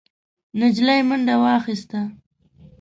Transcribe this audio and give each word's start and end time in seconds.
نجلۍ 0.59 0.99
منډه 1.09 1.35
واخيسته، 1.43 1.99